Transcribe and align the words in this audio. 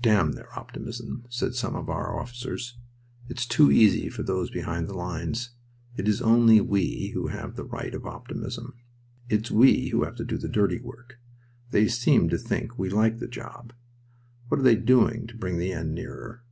"Damn 0.00 0.34
their 0.34 0.56
optimism!" 0.56 1.24
said 1.28 1.56
some 1.56 1.74
of 1.74 1.88
our 1.90 2.16
officers. 2.16 2.78
"It's 3.28 3.44
too 3.44 3.72
easy 3.72 4.08
for 4.08 4.22
those 4.22 4.48
behind 4.48 4.86
the 4.86 4.94
lines. 4.94 5.50
It 5.96 6.06
is 6.06 6.22
only 6.22 6.60
we 6.60 7.08
who 7.08 7.26
have 7.26 7.56
the 7.56 7.64
right 7.64 7.92
of 7.92 8.06
optimism. 8.06 8.74
It's 9.28 9.50
we 9.50 9.88
who 9.88 10.04
have 10.04 10.14
to 10.14 10.24
do 10.24 10.38
the 10.38 10.46
dirty 10.48 10.78
work! 10.78 11.18
They 11.72 11.88
seem 11.88 12.28
to 12.28 12.38
think 12.38 12.78
we 12.78 12.88
like 12.88 13.18
the 13.18 13.26
job! 13.26 13.72
What 14.46 14.60
are 14.60 14.62
they 14.62 14.76
doing 14.76 15.26
to 15.26 15.36
bring 15.36 15.58
the 15.58 15.72
end 15.72 15.92
nearer?" 15.92 16.44